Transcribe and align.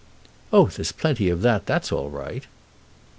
"Oh 0.51 0.65
there's 0.65 0.91
plenty 0.91 1.29
of 1.29 1.43
that. 1.43 1.67
That's 1.67 1.91
all 1.91 2.09
right!" 2.09 2.47